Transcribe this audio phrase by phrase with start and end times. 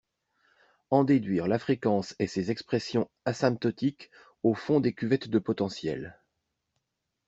[0.89, 4.09] En déduire la fréquence et ses expressions asymptotiques
[4.41, 6.19] au fond des cuvettes de potentiels